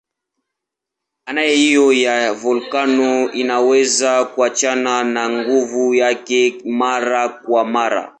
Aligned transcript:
Aina 1.27 1.41
hiyo 1.41 1.93
ya 1.93 2.33
volkeno 2.33 3.31
inaweza 3.31 4.25
kuachana 4.25 5.03
na 5.03 5.29
nguvu 5.29 5.95
yake 5.95 6.61
mara 6.65 7.29
kwa 7.29 7.65
mara. 7.65 8.09